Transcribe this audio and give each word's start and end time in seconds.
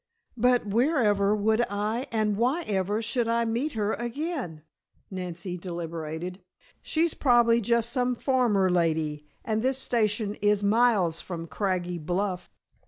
"But 0.35 0.65
wherever 0.65 1.35
would 1.35 1.63
I 1.69 2.07
and 2.11 2.35
why 2.35 2.63
ever 2.63 3.03
should 3.03 3.27
I 3.27 3.45
meet 3.45 3.73
her 3.73 3.93
again?" 3.93 4.63
Nancy 5.11 5.59
deliberated. 5.59 6.41
"She's 6.81 7.13
probably 7.13 7.61
just 7.61 7.91
some 7.91 8.15
farmer 8.15 8.71
lady, 8.71 9.27
and 9.45 9.61
this 9.61 9.77
station 9.77 10.33
is 10.41 10.63
miles 10.63 11.21
from 11.21 11.45
Craggy 11.45 11.99
Bluff." 11.99 12.49